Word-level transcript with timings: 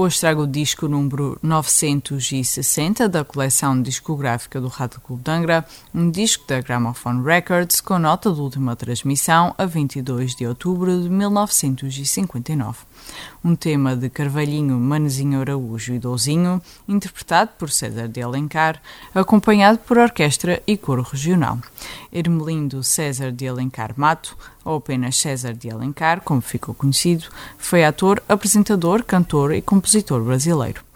hoje 0.00 0.20
trago 0.20 0.42
o 0.42 0.46
disco 0.46 0.86
número 0.86 1.36
960 1.42 3.08
da 3.08 3.24
coleção 3.24 3.82
discográfica 3.82 4.60
do 4.60 4.68
Rádio 4.68 5.00
Clube 5.00 5.24
de 5.24 5.30
Angra, 5.32 5.66
um 5.92 6.08
disco 6.08 6.46
da 6.46 6.60
Gramophone 6.60 7.24
Records 7.24 7.80
com 7.80 7.98
nota 7.98 8.30
de 8.30 8.40
última 8.40 8.76
transmissão 8.76 9.52
a 9.58 9.66
22 9.66 10.36
de 10.36 10.46
outubro 10.46 11.02
de 11.02 11.10
1959 11.10 12.76
um 13.44 13.54
tema 13.54 13.96
de 13.96 14.10
Carvalhinho, 14.10 14.78
Manezinho 14.78 15.40
Araújo 15.40 15.94
e 15.94 15.98
Douzinho, 15.98 16.60
interpretado 16.86 17.50
por 17.58 17.70
César 17.70 18.08
de 18.08 18.20
Alencar, 18.20 18.80
acompanhado 19.14 19.78
por 19.78 19.98
orquestra 19.98 20.62
e 20.66 20.76
coro 20.76 21.02
regional. 21.02 21.58
Hermelindo 22.12 22.82
César 22.82 23.30
de 23.32 23.46
Alencar 23.46 23.94
Mato, 23.96 24.36
ou 24.68 24.76
apenas 24.76 25.16
César 25.16 25.54
de 25.54 25.70
Alencar, 25.70 26.20
como 26.20 26.42
ficou 26.42 26.74
conhecido, 26.74 27.28
foi 27.56 27.84
ator, 27.84 28.22
apresentador, 28.28 29.02
cantor 29.02 29.54
e 29.54 29.62
compositor 29.62 30.22
brasileiro. 30.22 30.87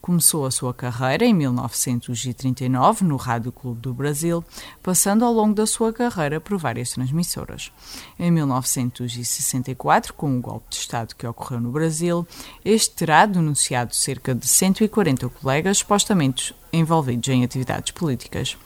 Começou 0.00 0.46
a 0.46 0.50
sua 0.50 0.72
carreira 0.72 1.24
em 1.24 1.34
1939 1.34 3.04
no 3.04 3.16
Rádio 3.16 3.50
Clube 3.50 3.80
do 3.80 3.92
Brasil, 3.92 4.44
passando 4.82 5.24
ao 5.24 5.32
longo 5.32 5.54
da 5.54 5.66
sua 5.66 5.92
carreira 5.92 6.40
por 6.40 6.56
várias 6.58 6.90
transmissoras. 6.90 7.72
Em 8.18 8.30
1964, 8.30 10.14
com 10.14 10.38
o 10.38 10.40
golpe 10.40 10.70
de 10.70 10.76
Estado 10.76 11.14
que 11.16 11.26
ocorreu 11.26 11.60
no 11.60 11.72
Brasil, 11.72 12.26
este 12.64 12.94
terá 12.94 13.26
denunciado 13.26 13.96
cerca 13.96 14.34
de 14.34 14.46
140 14.46 15.28
colegas 15.28 15.78
supostamente 15.78 16.54
envolvidos 16.72 17.28
em 17.28 17.42
atividades 17.42 17.90
políticas. 17.90 18.56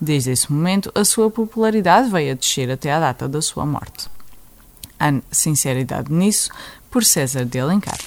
Desde 0.00 0.30
esse 0.30 0.52
momento, 0.52 0.92
a 0.94 1.04
sua 1.04 1.30
popularidade 1.30 2.08
veio 2.08 2.32
a 2.32 2.36
descer 2.36 2.70
até 2.70 2.92
à 2.92 3.00
data 3.00 3.28
da 3.28 3.42
sua 3.42 3.66
morte. 3.66 4.08
Há 4.98 5.20
sinceridade 5.30 6.12
nisso 6.12 6.50
por 6.90 7.04
César 7.04 7.44
de 7.44 7.58
Alencar. 7.58 7.98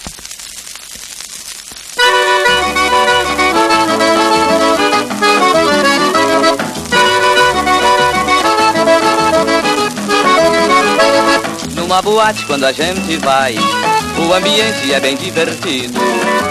Numa 11.97 12.01
boate 12.03 12.45
quando 12.45 12.63
a 12.63 12.71
gente 12.71 13.17
vai, 13.17 13.55
o 13.55 14.31
ambiente 14.31 14.93
é 14.93 14.99
bem 14.99 15.15
divertido. 15.15 15.99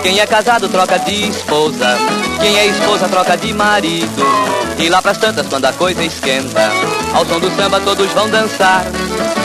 Quem 0.02 0.19
é 0.19 0.27
casado 0.27 0.69
troca 0.69 0.98
de 0.98 1.28
esposa, 1.28 1.97
quem 2.41 2.58
é 2.58 2.66
esposa 2.66 3.08
troca 3.08 3.36
de 3.36 3.55
marido. 3.55 4.27
E 4.77 4.89
lá 4.89 5.00
pras 5.00 5.19
tantas 5.19 5.47
quando 5.47 5.67
a 5.67 5.72
coisa 5.72 6.02
esquenta, 6.02 6.72
ao 7.14 7.24
som 7.24 7.39
do 7.39 7.48
samba 7.55 7.78
todos 7.78 8.11
vão 8.11 8.28
dançar. 8.28 8.86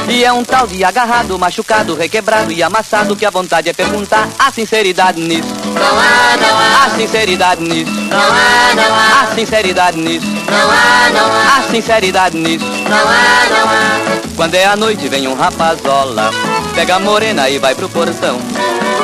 E 0.09 0.25
é 0.25 0.33
um 0.33 0.43
tal 0.43 0.65
de 0.65 0.83
agarrado, 0.83 1.37
machucado, 1.37 1.95
requebrado 1.95 2.51
e 2.51 2.63
amassado 2.63 3.15
que 3.15 3.25
a 3.25 3.29
vontade 3.29 3.69
é 3.69 3.73
perguntar 3.73 4.27
a 4.39 4.51
sinceridade 4.51 5.21
nisso. 5.21 5.53
Não 5.65 5.99
há, 5.99 6.37
não 6.37 6.57
há. 6.57 6.70
A 6.83 6.89
sinceridade 6.89 7.61
nisso. 7.61 7.91
Não 7.91 8.17
há, 8.17 8.75
não 8.75 8.95
há. 8.95 9.21
A 9.21 9.35
sinceridade 9.35 9.97
nisso. 9.99 10.25
Não 10.25 10.71
há, 10.71 11.09
não 11.13 11.31
há. 11.31 11.57
A 11.57 11.63
sinceridade 11.69 12.35
nisso. 12.35 12.65
Não 12.65 12.97
há, 12.97 13.49
não 13.49 13.69
há. 13.69 14.21
Quando 14.35 14.55
é 14.55 14.65
a 14.65 14.75
noite 14.75 15.07
vem 15.07 15.27
um 15.27 15.35
rapazola, 15.35 16.31
pega 16.73 16.95
a 16.95 16.99
morena 16.99 17.47
e 17.49 17.59
vai 17.59 17.75
pro 17.75 17.87
portão. 17.87 18.39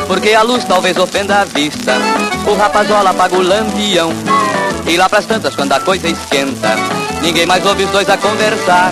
Porque 0.08 0.34
a 0.34 0.42
luz 0.42 0.64
talvez 0.64 0.98
ofenda 0.98 1.42
a 1.42 1.46
vista, 1.46 1.98
o 2.48 2.56
rapazola 2.56 3.12
apaga 3.12 3.36
o 3.36 3.44
lampião. 3.44 4.12
E 4.88 4.98
lá 4.98 5.08
pras 5.08 5.28
tantas 5.28 5.56
quando 5.56 5.74
a 5.74 5.80
coisa 5.80 6.08
esquenta, 6.08 6.76
ninguém 7.22 7.46
mais 7.46 7.64
ouve 7.64 7.84
os 7.84 7.92
dois 7.92 8.10
a 8.10 8.18
conversar. 8.18 8.92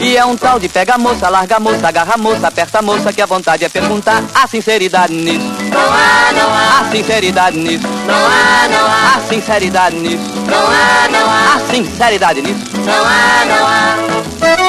E 0.00 0.16
é 0.16 0.24
um 0.24 0.36
tal 0.36 0.58
de 0.58 0.68
pega 0.68 0.94
a 0.94 0.98
moça, 0.98 1.28
larga 1.28 1.56
a 1.56 1.60
moça, 1.60 1.86
agarra 1.86 2.14
a 2.14 2.18
moça, 2.18 2.48
aperta 2.48 2.78
a 2.80 2.82
moça, 2.82 3.12
que 3.12 3.22
a 3.22 3.26
vontade 3.26 3.64
é 3.64 3.68
perguntar 3.68 4.24
a 4.34 4.46
sinceridade 4.48 5.12
nisso. 5.12 5.46
Não 5.70 5.80
há, 5.80 6.32
não 6.32 6.52
há. 6.52 6.67
Sinceridade 6.90 7.58
nisso. 7.58 7.86
Não 8.06 8.14
há, 8.14 8.68
não 8.68 8.86
há. 8.86 9.16
A 9.16 9.20
sinceridade 9.28 9.96
nisso. 9.96 10.24
Não 10.46 10.58
há, 10.58 11.08
não 11.10 11.30
há. 11.30 11.54
A 11.54 11.60
sinceridade 11.70 12.42
nisso. 12.42 12.64
Não 12.84 13.04
há, 13.04 13.44
não 13.44 13.66
há. 13.66 14.67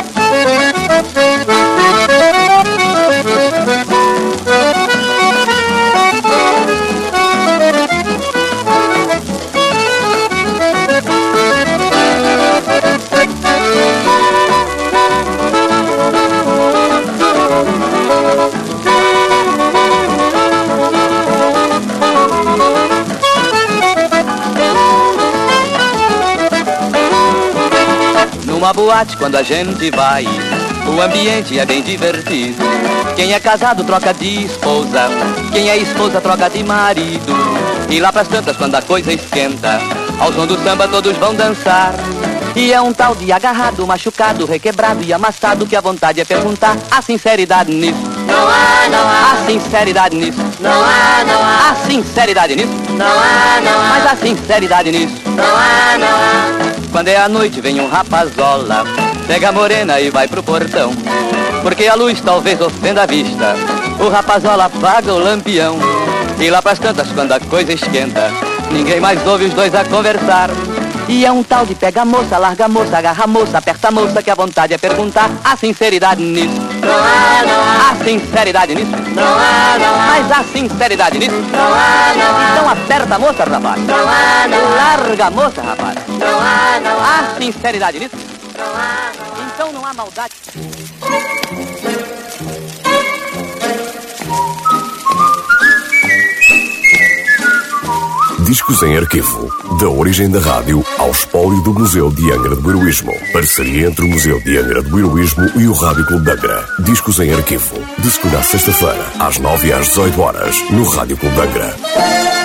Numa 28.70 28.86
boate 28.86 29.18
quando 29.18 29.36
a 29.36 29.42
gente 29.42 29.90
vai, 29.90 30.24
o 30.86 31.02
ambiente 31.02 31.58
é 31.58 31.66
bem 31.66 31.82
divertido. 31.82 32.64
Quem 33.16 33.34
é 33.34 33.40
casado 33.40 33.84
troca 33.84 34.14
de 34.14 34.46
esposa, 34.46 35.10
quem 35.52 35.72
é 35.72 35.78
esposa 35.78 36.22
troca 36.22 36.48
de 36.52 36.64
marido. 36.64 37.34
E 37.90 38.00
lá 38.00 38.14
pras 38.14 38.28
tantas 38.28 38.56
quando 38.58 38.76
a 38.76 38.82
coisa 38.84 39.12
esquenta, 39.12 39.80
ao 40.20 40.32
som 40.34 40.46
do 40.46 40.56
samba 40.64 40.88
todos 40.88 41.18
vão 41.18 41.34
dançar. 41.34 41.96
E 42.56 42.72
é 42.72 42.80
um 42.80 42.94
tal 42.94 43.16
de 43.16 43.32
agarrado, 43.32 43.88
machucado, 43.88 44.46
requebrado 44.46 45.04
e 45.04 45.12
amassado 45.12 45.66
que 45.66 45.76
a 45.76 45.82
vontade 45.82 46.22
é 46.22 46.26
perguntar 46.26 46.78
a 46.92 47.02
sinceridade 47.02 47.74
nisso. 47.74 48.04
Não 48.28 48.48
há, 48.48 48.88
não 48.88 49.10
há. 49.10 49.32
A 49.32 49.46
sinceridade 49.48 50.16
nisso. 50.16 50.40
Não 50.60 50.84
há, 50.84 51.24
não 51.26 51.42
há. 51.44 51.72
A 51.72 51.76
sinceridade 51.88 52.56
nisso. 52.56 52.74
Não 52.92 53.08
há, 53.08 53.62
não 53.62 53.82
há. 53.82 53.90
Mas 53.90 54.06
a 54.06 54.16
sinceridade 54.16 54.92
nisso. 54.92 55.16
Não 55.26 55.44
há, 55.44 55.98
não 55.98 56.66
há. 56.66 56.69
Quando 56.92 57.08
é 57.08 57.18
a 57.18 57.30
noite 57.30 57.62
vem 57.62 57.80
um 57.80 57.88
rapazola, 57.88 58.84
pega 59.28 59.50
a 59.50 59.52
morena 59.52 60.00
e 60.00 60.10
vai 60.10 60.28
pro 60.28 60.42
portão. 60.42 60.92
Porque 61.62 61.88
a 61.88 61.94
luz 61.94 62.20
talvez 62.22 62.60
ofenda 62.60 63.04
a 63.04 63.06
vista, 63.06 63.56
o 64.00 64.10
rapazola 64.10 64.66
apaga 64.66 65.14
o 65.14 65.20
lampião. 65.20 65.78
E 66.40 66.50
lá 66.50 66.62
pras 66.62 66.80
tantas 66.80 67.12
quando 67.12 67.34
a 67.34 67.40
coisa 67.40 67.74
esquenta, 67.74 68.32
ninguém 68.72 69.00
mais 69.00 69.26
ouve 69.28 69.46
os 69.46 69.54
dois 69.54 69.74
a 69.76 69.86
conversar. 69.86 70.50
E 71.08 71.26
é 71.26 71.32
um 71.32 71.44
tal 71.44 71.66
de 71.66 71.76
pega 71.76 72.04
a 72.04 72.06
moça, 72.06 72.38
larga 72.38 72.66
a 72.66 72.68
moça, 72.68 72.98
agarra 72.98 73.24
a 73.24 73.28
moça, 73.28 73.58
aperta 73.58 73.88
a 73.88 73.92
moça, 73.92 74.22
que 74.22 74.30
a 74.30 74.36
vontade 74.36 74.74
é 74.74 74.78
perguntar 74.78 75.30
a 75.44 75.58
sinceridade 75.58 76.22
nisso. 76.24 76.62
Não 76.82 76.96
há, 76.96 77.44
não 77.46 77.62
há. 77.62 77.92
A 77.92 78.04
sinceridade 78.04 78.76
nisso. 78.76 78.92
Não 78.92 79.24
há, 79.24 79.78
não 79.80 79.96
há. 79.96 80.08
Mas 80.08 80.32
a 80.32 80.44
sinceridade 80.44 81.18
nisso. 81.18 81.32
Não 81.32 81.74
há, 81.74 82.14
não 82.16 82.38
há. 82.38 82.52
Então 82.52 82.70
aperta 82.70 83.16
a 83.16 83.20
moça, 83.20 83.44
rapaz. 83.44 83.82
Não 83.82 83.96
há, 83.96 84.48
não 84.48 84.74
há. 84.74 84.98
Larga 84.98 85.26
a 85.26 85.32
moça, 85.32 85.62
rapaz. 85.62 86.09
Não 86.20 86.40
há, 86.40 86.80
não 86.82 87.00
há. 87.00 87.20
A 87.20 87.42
sinceridade 87.42 88.00
nisso. 88.00 88.16
Não 88.58 88.66
há, 88.66 89.12
não 89.18 89.44
há. 89.44 89.52
Então 89.54 89.74
não 89.74 89.86
há 89.86 89.94
maldade. 89.94 90.34
Discos 98.40 98.82
em 98.82 98.98
arquivo. 98.98 99.48
Da 99.80 99.88
origem 99.88 100.30
da 100.30 100.40
rádio 100.40 100.84
ao 100.98 101.12
espólio 101.12 101.62
do 101.62 101.74
Museu 101.74 102.10
de 102.12 102.32
Angra 102.32 102.56
do 102.56 102.70
Heroísmo. 102.70 103.14
Parceria 103.32 103.88
entre 103.88 104.04
o 104.04 104.08
Museu 104.08 104.42
de 104.42 104.58
Angra 104.58 104.82
do 104.82 104.98
Heroísmo 104.98 105.50
e 105.56 105.68
o 105.68 105.74
Rádio 105.74 106.06
Clube 106.06 106.26
de 106.26 106.32
Angra. 106.32 106.68
Discos 106.80 107.20
em 107.20 107.32
arquivo. 107.32 107.76
De 108.00 108.10
segunda 108.10 108.40
a 108.40 108.44
sexta-feira, 108.44 109.06
às 109.20 109.38
nove 109.38 109.68
e 109.68 109.74
às 109.74 109.90
dezoito 109.90 110.20
horas, 110.20 110.56
no 110.72 110.84
Rádio 110.84 111.16
Clube 111.18 111.36
de 111.36 111.42
Angra. 111.42 112.39